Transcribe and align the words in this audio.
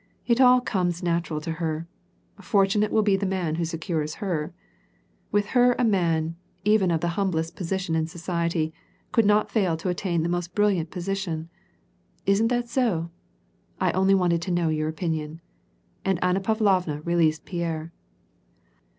It 0.25 0.41
all 0.41 0.61
comes 0.61 1.03
natural 1.03 1.39
to 1.41 1.51
h(»r. 1.51 1.85
Fortu 2.41 2.81
naie 2.81 2.89
will 2.89 3.03
be 3.03 3.15
the 3.15 3.27
man 3.27 3.53
who 3.61 3.65
secures 3.65 4.15
her 4.15 4.45
1 5.29 5.31
With 5.31 5.45
her 5.49 5.75
a 5.77 5.83
man, 5.83 6.35
even 6.65 6.89
of 6.89 7.01
the 7.01 7.09
humblest 7.19 7.55
position 7.55 7.93
in 7.93 8.07
society, 8.07 8.73
could 9.11 9.27
not 9.27 9.51
fail 9.51 9.77
to 9.77 9.89
attain 9.89 10.23
the 10.23 10.27
most 10.27 10.55
brilliant 10.55 10.89
position. 10.89 11.49
Isn't 12.25 12.47
that 12.47 12.67
so? 12.67 13.11
I 13.79 13.91
only 13.91 14.15
wanted 14.15 14.41
to 14.41 14.51
know 14.51 14.69
your 14.69 14.89
opinion." 14.89 15.39
And 16.03 16.17
Anna 16.23 16.39
Pavlovna 16.39 17.01
released 17.03 17.45
Pierre. 17.45 17.91